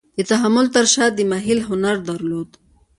د 0.17 0.19
تحمل 0.31 0.65
تر 0.75 0.85
شا 0.93 1.05
یې 1.17 1.23
محیل 1.31 1.59
هنر 1.69 1.95
درلود. 2.09 2.49